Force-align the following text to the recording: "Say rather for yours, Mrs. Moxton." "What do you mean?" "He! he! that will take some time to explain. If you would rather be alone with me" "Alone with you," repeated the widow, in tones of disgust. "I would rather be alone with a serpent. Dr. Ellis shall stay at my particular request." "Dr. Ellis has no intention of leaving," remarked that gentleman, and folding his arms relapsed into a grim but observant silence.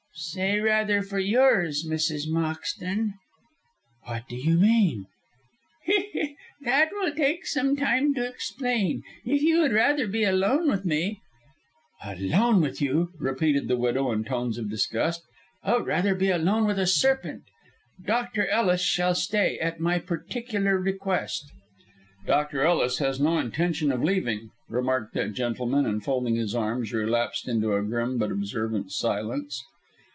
"Say 0.13 0.59
rather 0.59 1.01
for 1.01 1.19
yours, 1.19 1.85
Mrs. 1.87 2.27
Moxton." 2.29 3.13
"What 4.03 4.27
do 4.27 4.35
you 4.35 4.55
mean?" 4.57 5.07
"He! 5.85 6.01
he! 6.11 6.35
that 6.63 6.89
will 6.91 7.13
take 7.15 7.47
some 7.47 7.75
time 7.77 8.13
to 8.15 8.27
explain. 8.27 9.03
If 9.25 9.41
you 9.41 9.61
would 9.61 9.71
rather 9.71 10.07
be 10.07 10.23
alone 10.25 10.69
with 10.69 10.83
me" 10.85 11.21
"Alone 12.05 12.59
with 12.61 12.81
you," 12.81 13.13
repeated 13.19 13.69
the 13.69 13.77
widow, 13.77 14.11
in 14.11 14.23
tones 14.25 14.57
of 14.57 14.69
disgust. 14.69 15.23
"I 15.63 15.77
would 15.77 15.87
rather 15.87 16.13
be 16.13 16.29
alone 16.29 16.65
with 16.67 16.77
a 16.77 16.85
serpent. 16.87 17.43
Dr. 18.05 18.45
Ellis 18.47 18.81
shall 18.83 19.15
stay 19.15 19.57
at 19.59 19.79
my 19.79 19.97
particular 19.97 20.77
request." 20.77 21.45
"Dr. 22.27 22.63
Ellis 22.63 22.97
has 22.99 23.19
no 23.21 23.39
intention 23.39 23.93
of 23.93 24.03
leaving," 24.03 24.49
remarked 24.67 25.13
that 25.13 25.33
gentleman, 25.33 25.85
and 25.85 26.03
folding 26.03 26.35
his 26.35 26.53
arms 26.53 26.91
relapsed 26.93 27.47
into 27.47 27.73
a 27.73 27.81
grim 27.81 28.17
but 28.19 28.29
observant 28.29 28.91
silence. 28.91 29.63